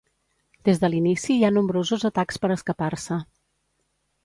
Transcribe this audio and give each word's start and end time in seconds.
Des 0.69 0.79
de 0.83 0.89
l'inici 0.93 1.35
hi 1.35 1.43
ha 1.43 1.51
nombrosos 1.59 2.07
atacs 2.11 2.41
per 2.47 2.51
escapar-se. 2.59 3.21